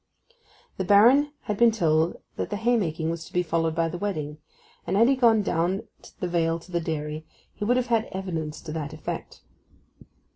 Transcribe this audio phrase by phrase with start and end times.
[0.77, 4.39] The Baron had been told that the haymaking was to be followed by the wedding,
[4.87, 5.83] and had he gone down
[6.19, 9.43] the vale to the dairy he would have had evidence to that effect.